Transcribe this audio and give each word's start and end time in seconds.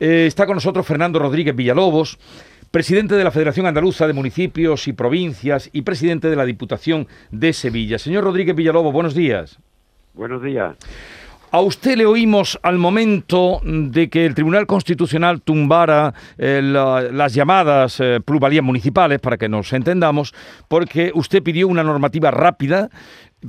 Eh, 0.00 0.26
está 0.26 0.46
con 0.46 0.54
nosotros 0.54 0.86
Fernando 0.86 1.18
Rodríguez 1.18 1.56
Villalobos, 1.56 2.18
presidente 2.70 3.16
de 3.16 3.24
la 3.24 3.30
Federación 3.30 3.66
Andaluza 3.66 4.06
de 4.06 4.12
Municipios 4.12 4.86
y 4.86 4.92
Provincias 4.92 5.70
y 5.72 5.82
presidente 5.82 6.30
de 6.30 6.36
la 6.36 6.44
Diputación 6.44 7.08
de 7.30 7.52
Sevilla. 7.52 7.98
Señor 7.98 8.24
Rodríguez 8.24 8.54
Villalobos, 8.54 8.92
buenos 8.92 9.14
días. 9.14 9.58
Buenos 10.14 10.42
días. 10.42 10.76
A 11.50 11.60
usted 11.62 11.96
le 11.96 12.04
oímos 12.04 12.58
al 12.62 12.76
momento 12.76 13.60
de 13.64 14.10
que 14.10 14.26
el 14.26 14.34
Tribunal 14.34 14.66
Constitucional 14.66 15.40
tumbara 15.40 16.12
eh, 16.36 16.60
la, 16.62 17.00
las 17.10 17.32
llamadas 17.32 18.00
eh, 18.00 18.20
pluralías 18.22 18.62
municipales, 18.62 19.18
para 19.18 19.38
que 19.38 19.48
nos 19.48 19.72
entendamos, 19.72 20.34
porque 20.68 21.10
usted 21.14 21.42
pidió 21.42 21.66
una 21.66 21.82
normativa 21.82 22.30
rápida 22.30 22.90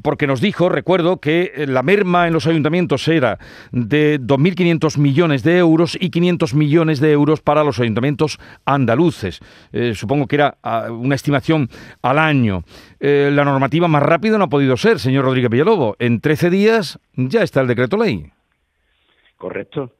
porque 0.03 0.27
nos 0.27 0.41
dijo, 0.41 0.69
recuerdo, 0.69 1.17
que 1.17 1.51
eh, 1.55 1.67
la 1.67 1.83
merma 1.83 2.27
en 2.27 2.33
los 2.33 2.47
ayuntamientos 2.47 3.07
era 3.07 3.39
de 3.71 4.19
2.500 4.19 4.97
millones 4.99 5.43
de 5.43 5.57
euros 5.57 5.97
y 5.99 6.09
500 6.09 6.53
millones 6.53 6.99
de 6.99 7.11
euros 7.11 7.41
para 7.41 7.63
los 7.63 7.79
ayuntamientos 7.79 8.39
andaluces. 8.65 9.39
Eh, 9.71 9.93
supongo 9.95 10.27
que 10.27 10.35
era 10.35 10.57
ah, 10.63 10.91
una 10.91 11.15
estimación 11.15 11.69
al 12.01 12.19
año. 12.19 12.63
Eh, 12.99 13.31
la 13.33 13.45
normativa 13.45 13.87
más 13.87 14.03
rápida 14.03 14.37
no 14.37 14.45
ha 14.45 14.49
podido 14.49 14.77
ser, 14.77 14.99
señor 14.99 15.25
Rodríguez 15.25 15.49
Villalobo. 15.49 15.95
En 15.99 16.21
13 16.21 16.49
días 16.49 16.99
ya 17.15 17.41
está 17.41 17.61
el 17.61 17.67
decreto 17.67 17.97
ley. 17.97 18.31
Correcto. 19.37 19.93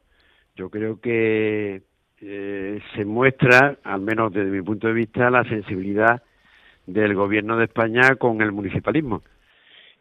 Yo 0.55 0.69
creo 0.69 0.99
que 0.99 1.83
se 2.19 3.05
muestra, 3.05 3.77
al 3.81 4.02
menos 4.02 4.33
desde 4.33 4.52
mi 4.52 4.61
punto 4.61 4.88
de 4.88 4.94
vista, 4.94 5.30
la 5.30 5.45
sensibilidad 5.45 6.21
del 6.85 7.16
gobierno 7.16 7.55
de 7.55 7.63
España 7.63 8.16
con 8.16 8.41
el 8.41 8.52
municipalismo 8.52 9.21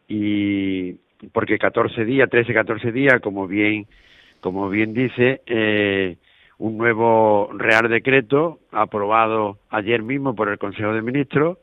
y 0.09 0.93
porque 1.31 1.57
14 1.57 2.03
días, 2.03 2.29
13, 2.29 2.53
14 2.53 2.91
días, 2.91 3.21
como 3.21 3.47
bien, 3.47 3.87
como 4.41 4.69
bien 4.69 4.93
dice, 4.93 5.41
eh, 5.45 6.17
un 6.57 6.77
nuevo 6.77 7.49
Real 7.53 7.87
Decreto 7.89 8.59
aprobado 8.71 9.59
ayer 9.69 10.01
mismo 10.01 10.35
por 10.35 10.49
el 10.49 10.57
Consejo 10.57 10.91
de 10.93 11.01
Ministros, 11.01 11.57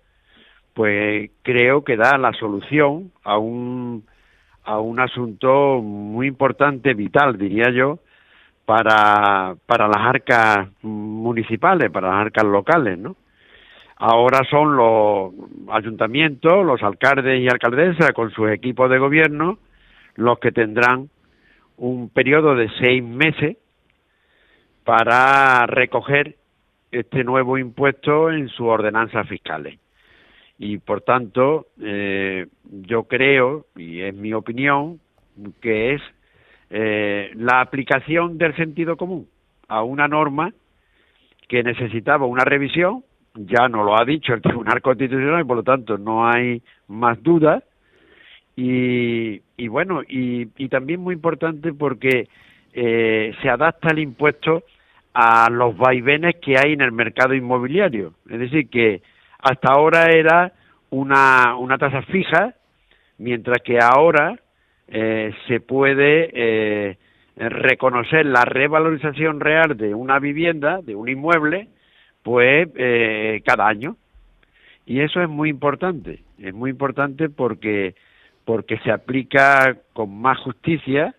pues 0.73 1.31
creo 1.43 1.85
que 1.85 1.97
da 1.97 2.17
la 2.17 2.33
solución 2.33 3.13
a 3.25 3.37
un 3.37 4.05
a 4.65 4.81
un 4.81 4.99
asunto 4.99 5.81
muy 5.81 6.27
importante, 6.27 6.93
vital, 6.93 7.39
diría 7.39 7.71
yo, 7.71 8.01
para, 8.65 9.55
para 9.65 9.87
las 9.87 9.99
arcas 9.99 10.69
municipales, 10.83 11.89
para 11.91 12.09
las 12.09 12.27
arcas 12.27 12.45
locales, 12.45 12.99
¿no? 12.99 13.15
Ahora 13.97 14.43
son 14.51 14.77
los 14.77 15.33
ayuntamientos, 15.71 16.65
los 16.67 16.83
alcaldes 16.83 17.41
y 17.41 17.49
alcaldesas 17.49 18.13
con 18.13 18.31
sus 18.31 18.51
equipos 18.51 18.91
de 18.91 18.99
gobierno 18.99 19.59
los 20.17 20.39
que 20.39 20.51
tendrán 20.51 21.09
un 21.77 22.09
periodo 22.09 22.55
de 22.55 22.71
seis 22.81 23.03
meses 23.03 23.57
para 24.85 25.67
recoger 25.67 26.37
este 26.91 27.23
nuevo 27.25 27.59
impuesto 27.59 28.31
en 28.31 28.49
sus 28.49 28.67
ordenanzas 28.67 29.29
fiscales. 29.29 29.79
Y 30.59 30.79
por 30.79 31.03
tanto, 31.03 31.67
eh, 31.83 32.47
yo 32.65 33.05
creo, 33.05 33.67
y 33.77 34.01
es 34.01 34.15
mi 34.15 34.33
opinión, 34.33 35.01
que 35.61 35.95
es 35.95 36.03
eh, 36.71 37.31
la 37.35 37.61
aplicación 37.61 38.39
del 38.39 38.57
sentido 38.57 38.97
común 38.97 39.29
a 39.69 39.83
una 39.83 40.09
norma 40.09 40.53
que 41.49 41.63
necesitaba 41.63 42.27
una 42.27 42.45
revisión 42.45 43.05
ya 43.37 43.69
no 43.69 43.85
lo 43.85 44.01
ha 44.01 44.05
dicho 44.05 44.35
el 44.35 44.43
Tribunal 44.43 44.81
Constitucional 44.81 45.41
y 45.41 45.45
por 45.45 45.57
lo 45.59 45.63
tanto 45.63 45.99
no 45.99 46.29
hay 46.29 46.63
más 46.89 47.23
dudas. 47.23 47.63
Y, 48.57 49.43
y 49.57 49.69
bueno, 49.69 50.03
y, 50.09 50.47
también 50.69 51.01
muy 51.01 51.15
importante 51.15 51.73
porque 51.73 52.29
eh, 52.73 53.35
se 53.43 53.49
adapta 53.51 53.91
el 53.91 53.99
impuesto 53.99 54.63
a 55.13 55.49
los 55.51 55.77
vaivenes 55.77 56.37
que 56.37 56.57
hay 56.59 56.73
en 56.73 56.81
el 56.81 56.93
mercado 56.93 57.35
inmobiliario. 57.35 58.15
Es 58.31 58.39
decir, 58.39 58.69
que 58.69 59.03
hasta 59.39 59.73
ahora 59.73 60.07
era 60.11 60.53
una, 60.91 61.57
una 61.57 61.79
tasa 61.79 62.03
fija, 62.03 62.55
mientras 63.19 63.59
que 63.63 63.79
ahora 63.79 64.39
eh, 64.89 65.33
se 65.49 65.61
puede 65.61 66.31
eh, 66.33 66.99
reconocer 67.37 68.25
la 68.27 68.43
revalorización 68.45 69.41
real 69.41 69.77
de 69.77 69.95
una 69.95 70.19
vivienda, 70.19 70.81
de 70.83 70.95
un 70.95 71.09
inmueble, 71.09 71.69
pues 72.27 72.69
eh, 72.75 73.41
cada 73.45 73.69
año. 73.69 73.97
Y 74.85 74.99
eso 74.99 75.23
es 75.23 75.29
muy 75.29 75.49
importante, 75.49 76.25
es 76.41 76.53
muy 76.53 76.71
importante 76.71 77.29
porque, 77.29 77.95
porque 78.45 78.79
se 78.79 78.91
aplica 78.91 79.77
con 79.93 80.11
más 80.21 80.37
justicia 80.41 81.15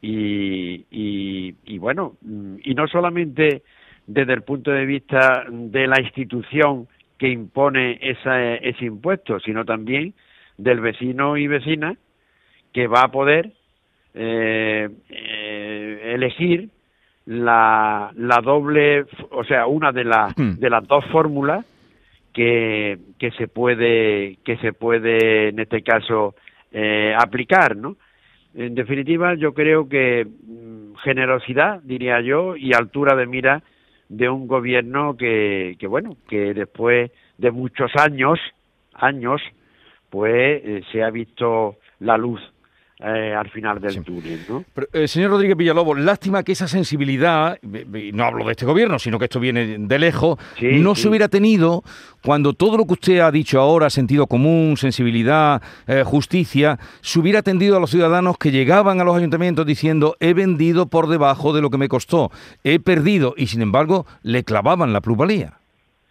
y, 0.00 0.84
y, 0.92 1.56
y 1.64 1.78
bueno, 1.78 2.14
y 2.62 2.72
no 2.76 2.86
solamente 2.86 3.62
desde 4.06 4.32
el 4.32 4.42
punto 4.42 4.70
de 4.70 4.86
vista 4.86 5.44
de 5.50 5.88
la 5.88 6.00
institución 6.00 6.86
que 7.18 7.28
impone 7.28 7.98
esa, 8.00 8.54
ese 8.54 8.84
impuesto, 8.84 9.40
sino 9.40 9.64
también 9.64 10.14
del 10.56 10.78
vecino 10.78 11.36
y 11.36 11.48
vecina 11.48 11.96
que 12.72 12.86
va 12.86 13.00
a 13.02 13.10
poder 13.10 13.50
eh, 14.14 14.88
eh, 15.08 16.12
elegir 16.14 16.70
la, 17.28 18.10
la 18.16 18.40
doble, 18.40 19.04
o 19.32 19.44
sea, 19.44 19.66
una 19.66 19.92
de, 19.92 20.04
las 20.04 20.34
Hmm. 20.36 20.54
de 20.58 20.70
las 20.70 20.86
dos 20.88 21.04
fórmulas 21.12 21.64
que, 22.32 22.98
que 23.18 23.30
se 23.32 23.48
puede, 23.48 24.38
que 24.44 24.56
se 24.56 24.72
puede 24.72 25.48
en 25.48 25.58
este 25.58 25.82
caso 25.82 26.34
eh, 26.72 27.14
aplicar, 27.16 27.76
¿no? 27.76 27.96
En 28.54 28.74
definitiva, 28.74 29.34
yo 29.34 29.52
creo 29.52 29.88
que 29.88 30.24
mm, 30.26 30.94
generosidad, 31.04 31.80
diría 31.82 32.22
yo, 32.22 32.56
y 32.56 32.72
altura 32.72 33.14
de 33.14 33.26
mira 33.26 33.62
de 34.08 34.30
un 34.30 34.48
gobierno 34.48 35.14
que, 35.18 35.76
que 35.78 35.86
bueno, 35.86 36.16
que 36.30 36.54
después 36.54 37.10
de 37.36 37.50
muchos 37.50 37.90
años, 37.96 38.38
años, 38.94 39.42
pues 40.08 40.62
eh, 40.64 40.82
se 40.90 41.02
ha 41.02 41.10
visto 41.10 41.76
la 42.00 42.16
luz 42.16 42.40
eh, 43.00 43.32
al 43.32 43.48
final 43.50 43.80
del 43.80 43.92
Sí. 43.92 44.00
túnel, 44.00 44.40
¿no? 44.48 44.64
Pero, 44.74 44.88
eh, 44.92 45.06
señor 45.06 45.30
Rodríguez 45.30 45.56
Villalobos, 45.56 45.98
lástima 46.00 46.42
que 46.42 46.52
esa 46.52 46.66
sensibilidad, 46.66 47.56
y 47.62 48.10
no 48.12 48.24
hablo 48.24 48.44
de 48.44 48.50
este 48.52 48.66
gobierno, 48.66 48.98
sino 48.98 49.18
que 49.18 49.26
esto 49.26 49.38
viene 49.38 49.78
de 49.78 49.98
lejos, 50.00 50.38
Sí, 50.58 50.80
no 50.80 50.94
sí. 50.96 51.02
se 51.02 51.08
hubiera 51.08 51.28
tenido 51.28 51.84
cuando 52.24 52.54
todo 52.54 52.76
lo 52.76 52.86
que 52.86 52.94
usted 52.94 53.20
ha 53.20 53.30
dicho 53.30 53.60
ahora, 53.60 53.88
sentido 53.90 54.26
común, 54.26 54.76
sensibilidad, 54.76 55.62
eh, 55.86 56.02
justicia, 56.04 56.78
se 57.00 57.20
hubiera 57.20 57.38
atendido 57.38 57.76
a 57.76 57.80
los 57.80 57.90
ciudadanos 57.90 58.36
que 58.36 58.50
llegaban 58.50 59.00
a 59.00 59.04
los 59.04 59.16
ayuntamientos 59.16 59.64
diciendo 59.64 60.16
he 60.18 60.34
vendido 60.34 60.86
por 60.86 61.06
debajo 61.08 61.52
de 61.52 61.62
lo 61.62 61.70
que 61.70 61.78
me 61.78 61.88
costó, 61.88 62.32
he 62.64 62.80
perdido, 62.80 63.34
y 63.36 63.46
sin 63.46 63.62
embargo 63.62 64.06
le 64.22 64.42
clavaban 64.42 64.92
la 64.92 65.00
plusvalía. 65.00 65.54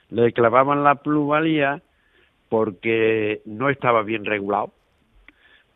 le 0.09 0.31
clavaban 0.31 0.85
la 0.85 0.95
plusvalía 0.95 1.81
porque 2.49 3.41
no 3.45 3.69
estaba 3.69 4.03
bien 4.03 4.23
regulado, 4.23 4.71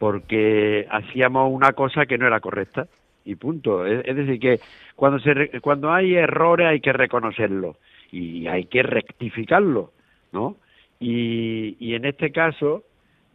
porque 0.01 0.87
hacíamos 0.89 1.53
una 1.53 1.73
cosa 1.73 2.07
que 2.07 2.17
no 2.17 2.25
era 2.25 2.39
correcta 2.39 2.87
y 3.23 3.35
punto. 3.35 3.85
Es, 3.85 4.15
decir 4.15 4.39
que 4.39 4.59
cuando 4.95 5.19
se 5.19 5.59
cuando 5.61 5.93
hay 5.93 6.15
errores 6.15 6.65
hay 6.65 6.79
que 6.79 6.91
reconocerlos 6.91 7.77
y 8.11 8.47
hay 8.47 8.65
que 8.65 8.81
rectificarlos, 8.81 9.91
¿no? 10.31 10.55
Y, 10.99 11.77
y 11.79 11.93
en 11.93 12.05
este 12.05 12.31
caso 12.31 12.83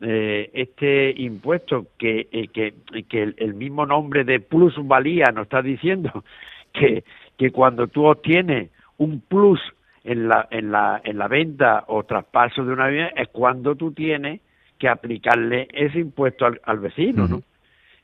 eh, 0.00 0.50
este 0.54 1.14
impuesto 1.16 1.86
que 1.98 2.26
eh, 2.32 2.48
que, 2.48 2.74
que 3.08 3.22
el, 3.22 3.36
el 3.38 3.54
mismo 3.54 3.86
nombre 3.86 4.24
de 4.24 4.40
plusvalía 4.40 5.26
nos 5.32 5.44
está 5.44 5.62
diciendo 5.62 6.24
que 6.72 7.04
que 7.38 7.52
cuando 7.52 7.86
tú 7.86 8.06
obtienes 8.06 8.70
un 8.98 9.20
plus 9.20 9.60
en 10.02 10.26
la, 10.26 10.48
en 10.50 10.72
la, 10.72 11.00
en 11.04 11.16
la 11.16 11.28
venta 11.28 11.84
o 11.86 12.02
traspaso 12.02 12.64
de 12.64 12.72
una 12.72 12.88
vivienda 12.88 13.12
es 13.14 13.28
cuando 13.28 13.76
tú 13.76 13.92
tienes 13.92 14.40
que 14.78 14.88
aplicarle 14.88 15.68
ese 15.72 15.98
impuesto 16.00 16.46
al, 16.46 16.60
al 16.64 16.78
vecino, 16.78 17.26
¿no? 17.28 17.42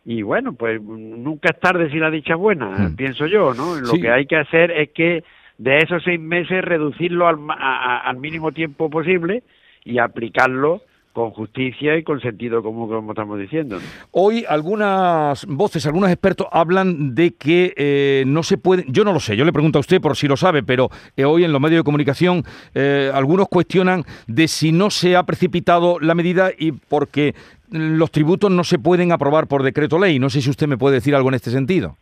Y 0.05 0.23
bueno, 0.23 0.53
pues 0.55 0.83
nunca 0.83 1.51
es 1.51 1.61
tarde 1.61 1.91
si 1.91 1.99
la 1.99 2.11
dicha 2.11 2.33
es 2.35 2.39
buena, 2.39 2.91
pienso 2.97 3.27
yo, 3.27 3.55
¿no? 3.55 3.77
Lo 3.77 3.95
Sí. 3.95 4.01
que 4.01 4.11
hay 4.11 4.27
que 4.27 4.37
hacer 4.37 4.71
es 4.73 4.91
que 4.91 5.23
de 5.59 5.79
esos 5.79 6.03
seis 6.03 6.19
meses 6.19 6.65
reducirlo 6.65 7.29
al, 7.29 7.37
a- 7.51 7.99
al 8.01 8.17
mínimo 8.17 8.51
tiempo 8.53 8.91
posible 8.91 9.43
y 9.85 9.99
aplicarlo 9.99 10.83
con 11.13 11.31
justicia 11.31 11.97
y 11.97 12.03
con 12.03 12.21
sentido 12.21 12.63
común, 12.63 12.89
como 12.89 13.13
estamos 13.13 13.39
diciendo. 13.39 13.79
Hoy 14.13 14.45
algunas 14.49 15.45
voces, 15.47 15.87
algunos 15.87 16.11
expertos 16.11 16.47
hablan 16.51 17.15
de 17.15 17.35
que 17.35 17.75
eh, 17.77 18.25
no 18.27 18.43
se 18.43 18.57
puede, 18.57 18.85
yo 18.89 19.05
no 19.05 19.13
lo 19.13 19.21
sé, 19.21 19.37
yo 19.37 19.45
le 19.45 19.53
pregunto 19.53 19.79
a 19.79 19.81
usted 19.81 20.01
por 20.01 20.17
si 20.17 20.27
lo 20.27 20.37
sabe, 20.37 20.63
pero 20.63 20.89
eh, 21.17 21.25
hoy 21.25 21.45
en 21.45 21.53
los 21.53 21.61
medios 21.61 21.81
de 21.81 21.85
comunicación 21.85 22.43
eh, 22.75 23.11
algunos 23.13 23.49
cuestionan 23.49 24.05
de 24.27 24.49
si 24.49 24.73
no 24.73 24.91
se 24.91 25.17
ha 25.17 25.25
precipitado 25.25 25.99
la 26.01 26.15
medida 26.15 26.51
y 26.57 26.73
porque 26.73 27.35
los 27.71 28.11
tributos 28.11 28.51
no 28.51 28.65
se 28.65 28.79
pueden 28.79 29.13
aprobar 29.13 29.47
por 29.49 29.63
decreto 29.63 29.99
ley. 29.99 30.19
No 30.19 30.31
sé 30.31 30.41
si 30.41 30.51
usted 30.51 30.67
me 30.67 30.79
puede 30.79 30.97
decir 30.97 31.15
algo 31.15 31.29
en 31.29 31.35
este 31.35 31.51
sentido. 31.51 31.97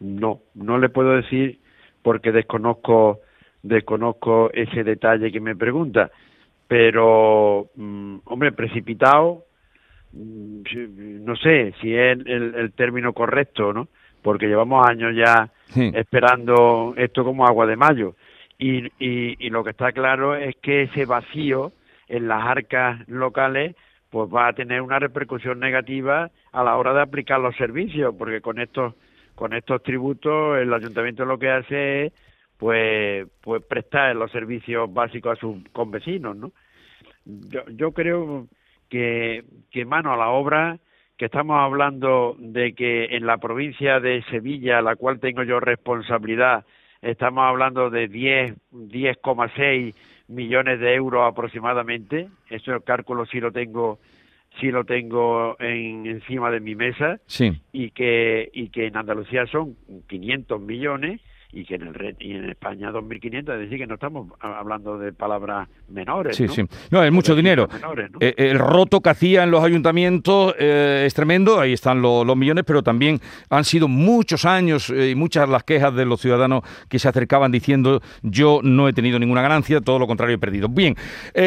No, 0.00 0.40
no 0.54 0.78
le 0.78 0.88
puedo 0.88 1.12
decir 1.12 1.58
porque 2.02 2.32
desconozco 2.32 3.20
desconozco 3.62 4.50
ese 4.52 4.82
detalle 4.82 5.30
que 5.30 5.40
me 5.40 5.54
pregunta, 5.54 6.10
pero 6.72 7.68
mm, 7.76 8.20
hombre 8.24 8.50
precipitado, 8.52 9.44
mm, 10.14 10.62
no 11.22 11.36
sé 11.36 11.74
si 11.82 11.94
es 11.94 12.18
el, 12.24 12.54
el 12.54 12.72
término 12.72 13.12
correcto, 13.12 13.74
¿no? 13.74 13.88
porque 14.22 14.46
llevamos 14.46 14.86
años 14.88 15.14
ya 15.14 15.50
esperando 15.76 16.94
esto 16.96 17.24
como 17.24 17.46
agua 17.46 17.66
de 17.66 17.76
mayo. 17.76 18.14
Y, 18.58 18.86
y, 18.98 19.50
lo 19.50 19.62
que 19.62 19.70
está 19.70 19.92
claro 19.92 20.34
es 20.34 20.56
que 20.62 20.84
ese 20.84 21.04
vacío 21.04 21.72
en 22.08 22.26
las 22.26 22.42
arcas 22.42 23.06
locales 23.06 23.76
pues 24.08 24.30
va 24.34 24.48
a 24.48 24.52
tener 24.54 24.80
una 24.80 24.98
repercusión 24.98 25.60
negativa 25.60 26.30
a 26.52 26.64
la 26.64 26.78
hora 26.78 26.94
de 26.94 27.02
aplicar 27.02 27.38
los 27.38 27.54
servicios, 27.56 28.14
porque 28.16 28.40
con 28.40 28.58
estos 28.60 28.94
con 29.34 29.52
estos 29.52 29.82
tributos 29.82 30.58
el 30.58 30.72
ayuntamiento 30.72 31.26
lo 31.26 31.38
que 31.38 31.50
hace 31.50 32.06
es 32.06 32.12
pues 32.56 33.26
pues 33.40 33.62
prestar 33.64 34.14
los 34.16 34.30
servicios 34.30 34.92
básicos 34.92 35.36
a 35.36 35.40
sus 35.40 35.56
convecinos, 35.72 36.36
¿no? 36.36 36.52
Yo, 37.24 37.62
yo 37.68 37.92
creo 37.92 38.48
que, 38.88 39.44
que 39.70 39.84
mano 39.84 40.12
a 40.12 40.16
la 40.16 40.28
obra 40.28 40.78
que 41.16 41.26
estamos 41.26 41.56
hablando 41.58 42.36
de 42.38 42.74
que 42.74 43.04
en 43.16 43.26
la 43.26 43.38
provincia 43.38 44.00
de 44.00 44.22
Sevilla, 44.30 44.82
la 44.82 44.96
cual 44.96 45.20
tengo 45.20 45.42
yo 45.44 45.60
responsabilidad, 45.60 46.64
estamos 47.00 47.44
hablando 47.44 47.90
de 47.90 48.08
10, 48.08 48.54
10,6 48.72 49.94
millones 50.28 50.80
de 50.80 50.94
euros 50.94 51.30
aproximadamente. 51.30 52.28
Eso 52.48 52.74
el 52.74 52.82
cálculo 52.82 53.26
sí 53.26 53.40
lo 53.40 53.52
tengo 53.52 53.98
sí 54.60 54.70
lo 54.70 54.84
tengo 54.84 55.56
en, 55.60 56.06
encima 56.06 56.50
de 56.50 56.60
mi 56.60 56.74
mesa 56.74 57.18
sí. 57.26 57.62
y 57.72 57.90
que 57.90 58.50
y 58.52 58.68
que 58.68 58.86
en 58.86 58.96
Andalucía 58.96 59.46
son 59.46 59.76
500 60.08 60.60
millones 60.60 61.20
y 61.52 61.64
que 61.64 61.74
en 61.74 61.82
el 61.82 62.16
y 62.18 62.32
en 62.32 62.48
España 62.48 62.90
2.500, 62.90 63.38
es 63.38 63.60
decir, 63.60 63.78
que 63.78 63.86
no 63.86 63.94
estamos 63.94 64.32
hablando 64.40 64.96
de 64.96 65.12
palabras 65.12 65.68
menores. 65.88 66.34
Sí, 66.34 66.44
¿no? 66.44 66.52
sí. 66.52 66.62
No, 66.90 67.04
es 67.04 67.12
mucho 67.12 67.34
dinero. 67.34 67.68
Eh, 68.20 68.34
el 68.38 68.58
roto 68.58 69.00
que 69.00 69.10
hacía 69.10 69.44
en 69.44 69.50
los 69.50 69.62
ayuntamientos 69.62 70.54
eh, 70.58 71.04
es 71.06 71.12
tremendo, 71.12 71.60
ahí 71.60 71.74
están 71.74 72.00
los 72.00 72.36
millones, 72.36 72.64
pero 72.66 72.82
también 72.82 73.20
han 73.50 73.64
sido 73.64 73.86
muchos 73.86 74.46
años 74.46 74.88
eh, 74.88 75.10
y 75.10 75.14
muchas 75.14 75.48
las 75.48 75.62
quejas 75.64 75.94
de 75.94 76.06
los 76.06 76.20
ciudadanos 76.20 76.62
que 76.88 76.98
se 76.98 77.08
acercaban 77.08 77.52
diciendo 77.52 78.00
yo 78.22 78.60
no 78.62 78.88
he 78.88 78.94
tenido 78.94 79.18
ninguna 79.18 79.42
ganancia, 79.42 79.80
todo 79.82 79.98
lo 79.98 80.06
contrario 80.06 80.36
he 80.36 80.38
perdido. 80.38 80.68
Bien, 80.68 80.96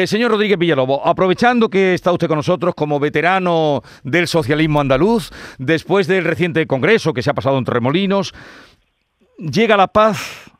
señor 0.04 0.30
Rodríguez 0.30 0.58
Villalobos, 0.58 1.00
aprovechando 1.04 1.68
que 1.68 1.94
está 1.94 2.12
usted 2.12 2.28
con 2.28 2.36
nosotros 2.36 2.74
como 2.74 3.00
veterano 3.00 3.82
del 4.04 4.28
socialismo 4.28 4.80
andaluz, 4.80 5.30
después 5.58 6.06
del 6.06 6.24
reciente 6.24 6.64
congreso 6.66 7.12
que 7.12 7.22
se 7.22 7.30
ha 7.30 7.34
pasado 7.34 7.58
en 7.58 7.64
Torremolinos, 7.64 8.32
¿Llega 9.38 9.76
la 9.76 9.86
paz 9.86 10.50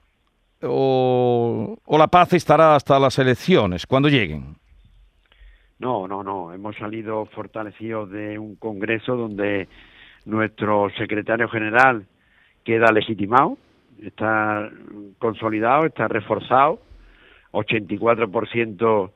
o, 0.62 1.78
la 1.88 2.08
paz 2.08 2.34
estará 2.34 2.75
hasta 2.75 2.99
las 2.99 3.19
elecciones, 3.19 3.87
cuando 3.87 4.08
lleguen? 4.08 4.56
No, 5.78 6.06
no, 6.06 6.23
no. 6.23 6.52
Hemos 6.52 6.76
salido 6.76 7.25
fortalecidos 7.26 8.11
de 8.11 8.38
un 8.38 8.56
congreso 8.56 9.17
donde 9.17 9.69
nuestro 10.26 10.90
secretario 10.99 11.49
general 11.49 12.06
queda 12.64 12.93
legitimado, 12.93 13.56
está 14.02 14.69
consolidado, 15.19 15.87
está 15.87 16.08
reforzado. 16.08 16.81
84% 17.52 19.11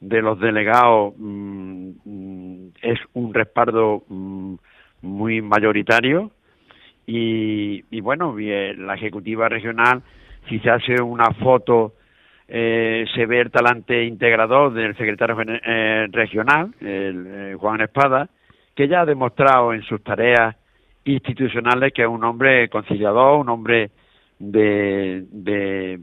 de 0.00 0.20
los 0.20 0.38
delegados 0.38 1.14
mm, 1.16 1.90
mm, 2.04 2.72
es 2.82 2.98
un 3.14 3.32
respaldo 3.32 4.04
mm, 4.08 4.54
muy 5.00 5.40
mayoritario 5.40 6.30
y, 7.06 8.00
bueno, 8.00 8.34
la 8.36 8.94
ejecutiva 8.94 9.48
regional, 9.48 10.02
si 10.48 10.58
se 10.58 10.70
hace 10.70 11.00
una 11.00 11.30
foto, 11.32 11.94
eh, 12.48 13.04
se 13.14 13.26
ve 13.26 13.40
el 13.40 13.50
talante 13.50 14.04
integrador 14.04 14.72
del 14.72 14.96
secretario 14.96 15.36
eh, 15.40 16.06
regional, 16.10 16.72
el, 16.80 17.26
eh, 17.26 17.56
Juan 17.58 17.80
Espada, 17.80 18.28
que 18.74 18.88
ya 18.88 19.00
ha 19.00 19.06
demostrado 19.06 19.72
en 19.72 19.82
sus 19.82 20.02
tareas 20.02 20.56
institucionales 21.04 21.92
que 21.92 22.02
es 22.02 22.08
un 22.08 22.24
hombre 22.24 22.68
conciliador, 22.68 23.40
un 23.40 23.48
hombre 23.48 23.90
de, 24.38 25.24
de 25.30 26.00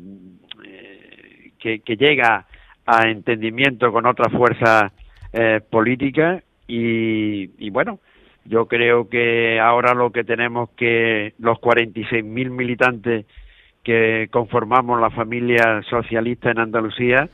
que, 1.60 1.80
que, 1.80 1.98
llega 1.98 2.46
a 2.86 3.10
entendimiento 3.10 3.92
con 3.92 4.06
otras 4.06 4.32
fuerzas 4.32 4.92
políticas 5.70 6.44
y, 6.68 7.66
y 7.66 7.70
bueno, 7.70 8.00
yo 8.46 8.68
creo 8.68 9.10
que 9.10 9.60
ahora 9.60 9.94
lo 9.94 10.12
que 10.12 10.24
tenemos 10.24 10.70
que 10.72 11.34
los 11.40 11.58
46.000 11.60 12.50
militantes 12.50 13.26
que 13.84 14.28
conformamos 14.32 15.00
la 15.00 15.10
familia 15.10 15.82
socialista 15.90 16.52
en 16.52 16.60
Andalucía, 16.60 17.30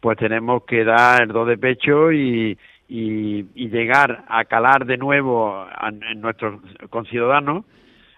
pues 0.00 0.16
tenemos 0.18 0.64
que 0.64 0.84
dar 0.84 1.22
el 1.22 1.28
do 1.28 1.44
de 1.44 1.58
pecho 1.58 2.12
y, 2.12 2.56
y, 2.88 3.68
llegar 3.68 4.24
a 4.28 4.44
calar 4.44 4.86
de 4.86 4.96
nuevo 4.96 5.66
en 5.82 6.20
nuestros 6.20 6.60
conciudadanos, 6.90 7.64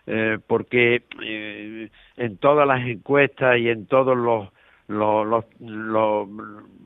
eh, 0.06 0.38
porque 0.46 1.02
eh, 1.22 1.88
en 2.16 2.36
todas 2.36 2.66
las 2.66 2.86
encuestas 2.86 3.58
y 3.58 3.69
en 3.69 3.86
todos 3.86 4.16
los, 4.16 4.48
los, 4.88 5.44
los, 5.60 6.28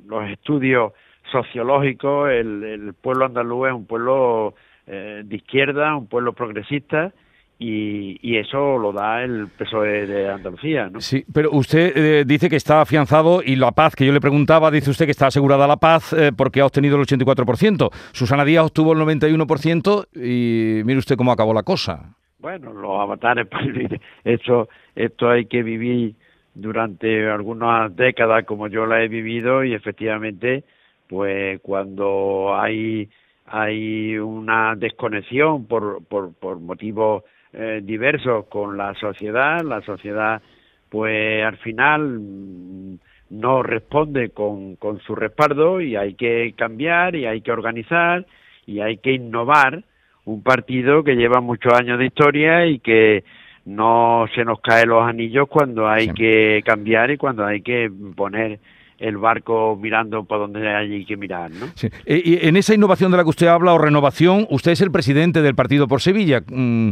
los, 0.06 0.30
estudios 0.30 0.92
sociológicos, 1.32 2.30
el, 2.30 2.62
el 2.62 2.94
pueblo 2.94 3.26
andaluz 3.26 3.68
es 3.68 3.74
un 3.74 3.86
pueblo 3.86 4.54
eh, 4.86 5.22
de 5.24 5.36
izquierda, 5.36 5.96
un 5.96 6.06
pueblo 6.06 6.32
progresista, 6.32 7.12
y, 7.58 8.36
eso 8.36 8.78
lo 8.78 8.92
da 8.92 9.22
el 9.22 9.48
PSOE 9.48 10.06
de 10.06 10.28
Andalucía. 10.28 10.90
¿no? 10.90 11.00
Sí, 11.00 11.24
pero 11.32 11.50
usted 11.52 11.96
eh, 11.96 12.24
dice 12.26 12.50
que 12.50 12.56
está 12.56 12.80
afianzado 12.80 13.42
y 13.44 13.56
la 13.56 13.72
paz, 13.72 13.94
que 13.94 14.04
yo 14.04 14.12
le 14.12 14.20
preguntaba, 14.20 14.70
dice 14.70 14.90
usted 14.90 15.06
que 15.06 15.12
está 15.12 15.28
asegurada 15.28 15.66
la 15.66 15.76
paz 15.76 16.12
eh, 16.12 16.32
porque 16.36 16.60
ha 16.60 16.66
obtenido 16.66 16.96
el 16.96 17.06
84%. 17.06 17.90
Susana 18.12 18.44
Díaz 18.44 18.66
obtuvo 18.66 18.92
el 18.92 18.98
91% 18.98 20.06
y 20.14 20.82
mire 20.84 20.98
usted 20.98 21.16
cómo 21.16 21.32
acabó 21.32 21.54
la 21.54 21.62
cosa. 21.62 22.14
Bueno, 22.38 22.72
los 22.72 23.00
avatares, 23.00 23.46
esto, 24.24 24.68
esto 24.94 25.30
hay 25.30 25.46
que 25.46 25.62
vivir 25.62 26.14
durante 26.54 27.28
algunas 27.28 27.94
décadas 27.96 28.44
como 28.44 28.68
yo 28.68 28.86
la 28.86 29.02
he 29.02 29.08
vivido 29.08 29.64
y 29.64 29.74
efectivamente, 29.74 30.64
pues 31.08 31.60
cuando 31.62 32.54
hay 32.56 33.08
hay 33.46 34.16
una 34.18 34.74
desconexión 34.74 35.66
por, 35.66 36.04
por, 36.04 36.34
por 36.34 36.60
motivos 36.60 37.24
eh, 37.52 37.80
diversos 37.82 38.46
con 38.46 38.76
la 38.76 38.94
sociedad, 38.94 39.62
la 39.62 39.80
sociedad 39.82 40.42
pues 40.88 41.44
al 41.44 41.56
final 41.58 42.20
mm, 42.20 42.98
no 43.30 43.62
responde 43.62 44.30
con, 44.30 44.76
con 44.76 45.00
su 45.00 45.14
respaldo 45.14 45.80
y 45.80 45.96
hay 45.96 46.14
que 46.14 46.54
cambiar 46.56 47.16
y 47.16 47.26
hay 47.26 47.40
que 47.40 47.52
organizar 47.52 48.26
y 48.66 48.80
hay 48.80 48.98
que 48.98 49.12
innovar 49.12 49.84
un 50.24 50.42
partido 50.42 51.04
que 51.04 51.16
lleva 51.16 51.40
muchos 51.40 51.72
años 51.72 51.98
de 51.98 52.06
historia 52.06 52.66
y 52.66 52.78
que 52.78 53.24
no 53.64 54.26
se 54.34 54.44
nos 54.44 54.60
caen 54.60 54.88
los 54.88 55.06
anillos 55.06 55.48
cuando 55.48 55.88
hay 55.88 56.08
que 56.08 56.62
cambiar 56.64 57.10
y 57.10 57.16
cuando 57.16 57.44
hay 57.44 57.62
que 57.62 57.90
poner 58.14 58.58
el 58.98 59.16
barco 59.16 59.78
mirando 59.80 60.24
por 60.24 60.38
donde 60.38 60.68
hay 60.68 61.04
que 61.04 61.16
mirar. 61.16 61.50
¿no? 61.50 61.66
Eh, 62.04 62.22
y 62.24 62.46
en 62.46 62.56
esa 62.56 62.74
innovación 62.74 63.10
de 63.10 63.16
la 63.16 63.22
que 63.24 63.30
usted 63.30 63.46
habla 63.46 63.72
o 63.72 63.78
renovación, 63.78 64.46
usted 64.50 64.72
es 64.72 64.80
el 64.80 64.90
presidente 64.90 65.42
del 65.42 65.54
Partido 65.54 65.88
por 65.88 66.00
Sevilla. 66.00 66.42
Mm, 66.46 66.90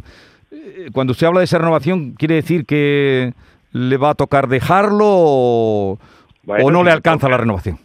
eh, 0.50 0.88
cuando 0.92 1.12
usted 1.12 1.26
habla 1.26 1.40
de 1.40 1.44
esa 1.44 1.58
renovación, 1.58 2.12
¿quiere 2.12 2.36
decir 2.36 2.66
que 2.66 3.32
le 3.72 3.96
va 3.96 4.10
a 4.10 4.14
tocar 4.14 4.48
dejarlo 4.48 5.06
o, 5.06 5.98
no 6.46 6.84
le 6.84 6.90
alcanza 6.90 7.28
la 7.28 7.38
renovación? 7.38 7.78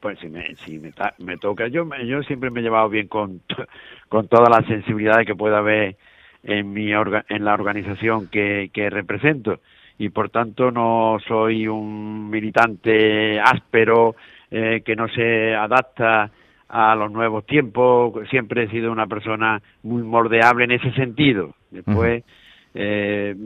Pues 0.00 0.18
si 0.18 0.28
me, 0.28 0.54
si 0.56 0.78
me, 0.78 1.36
toca, 1.36 1.68
yo, 1.68 1.86
yo 2.06 2.22
siempre 2.22 2.50
me 2.50 2.60
he 2.60 2.62
llevado 2.62 2.88
bien 2.88 3.06
con, 3.06 3.42
con 4.08 4.28
toda 4.28 4.48
la 4.48 4.66
sensibilidad 4.66 5.26
que 5.26 5.34
pueda 5.34 5.58
haber 5.58 5.96
en, 6.42 6.72
mi 6.72 6.90
en 6.90 7.44
la 7.44 7.52
organización 7.52 8.28
que, 8.28 8.70
que 8.72 8.88
represento 8.88 9.60
y 10.00 10.08
por 10.08 10.30
tanto 10.30 10.70
no 10.70 11.18
soy 11.28 11.68
un 11.68 12.30
militante 12.30 13.38
áspero 13.38 14.16
eh, 14.50 14.80
que 14.82 14.96
no 14.96 15.06
se 15.08 15.54
adapta 15.54 16.30
a 16.70 16.94
los 16.94 17.12
nuevos 17.12 17.44
tiempos, 17.44 18.26
siempre 18.30 18.62
he 18.62 18.70
sido 18.70 18.90
una 18.90 19.06
persona 19.06 19.60
muy 19.82 20.02
moldeable 20.02 20.64
en 20.64 20.70
ese 20.70 20.90
sentido. 20.92 21.54
Después, 21.70 22.24
eh, 22.72 23.36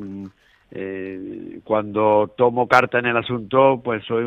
eh, 0.71 1.59
cuando 1.65 2.33
tomo 2.37 2.69
carta 2.69 3.01
en 3.01 3.07
el 3.07 3.17
asunto, 3.17 3.81
pues 3.83 4.05
soy 4.05 4.25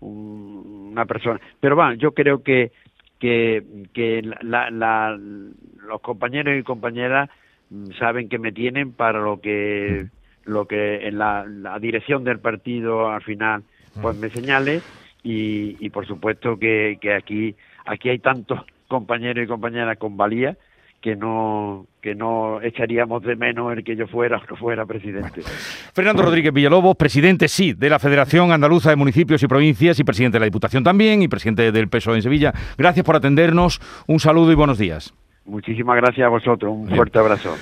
una 0.00 1.06
persona. 1.06 1.40
Pero 1.58 1.74
bueno, 1.74 1.94
yo 1.94 2.12
creo 2.12 2.40
que 2.44 2.70
que, 3.18 3.64
que 3.92 4.22
la, 4.42 5.18
los 5.18 6.00
compañeros 6.02 6.56
y 6.56 6.62
compañeras 6.62 7.28
mm, 7.70 7.90
saben 7.98 8.28
que 8.28 8.38
me 8.38 8.52
tienen 8.52 8.92
para 8.92 9.18
lo 9.18 9.40
que 9.40 10.06
lo 10.48 10.66
que 10.66 11.06
en 11.06 11.18
la, 11.18 11.44
dirección 11.80 12.24
del 12.24 12.40
partido 12.40 13.08
al 13.08 13.22
final 13.22 13.62
pues 14.00 14.16
me 14.16 14.30
señale 14.30 14.80
y, 15.22 15.76
y 15.84 15.90
por 15.90 16.06
supuesto 16.06 16.58
que, 16.58 16.98
que 17.00 17.14
aquí 17.14 17.54
aquí 17.84 18.08
hay 18.10 18.18
tantos 18.18 18.60
compañeros 18.86 19.44
y 19.44 19.46
compañeras 19.46 19.98
con 19.98 20.16
valía 20.16 20.56
que 21.00 21.14
no 21.14 21.86
que 22.02 22.14
no 22.14 22.60
echaríamos 22.60 23.22
de 23.22 23.36
menos 23.36 23.72
el 23.72 23.84
que 23.84 23.94
yo 23.94 24.06
fuera 24.08 24.38
o 24.38 24.42
no 24.50 24.56
fuera 24.56 24.84
presidente. 24.86 25.42
Fernando 25.94 26.22
Rodríguez 26.22 26.52
Villalobos, 26.52 26.96
presidente 26.96 27.48
sí 27.48 27.72
de 27.72 27.90
la 27.90 27.98
Federación 27.98 28.50
Andaluza 28.52 28.90
de 28.90 28.96
Municipios 28.96 29.42
y 29.42 29.46
Provincias 29.46 29.98
y 30.00 30.04
presidente 30.04 30.36
de 30.36 30.40
la 30.40 30.46
Diputación 30.46 30.82
también 30.82 31.22
y 31.22 31.28
presidente 31.28 31.70
del 31.70 31.88
PSOE 31.88 32.16
en 32.16 32.22
Sevilla. 32.22 32.52
Gracias 32.76 33.04
por 33.04 33.16
atendernos, 33.16 33.80
un 34.06 34.18
saludo 34.18 34.52
y 34.52 34.54
buenos 34.56 34.78
días. 34.78 35.14
Muchísimas 35.44 35.96
gracias 35.96 36.26
a 36.26 36.28
vosotros, 36.28 36.72
un 36.72 36.88
fuerte 36.88 37.18
abrazo. 37.18 37.56